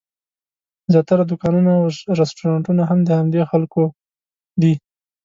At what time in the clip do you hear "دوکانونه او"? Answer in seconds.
1.29-1.85